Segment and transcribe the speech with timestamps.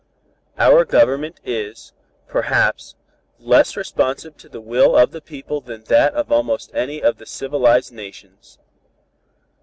[0.57, 1.93] Our Government is,
[2.27, 2.95] perhaps,
[3.37, 7.27] less responsive to the will of the people than that of almost any of the
[7.27, 8.57] civilized nations.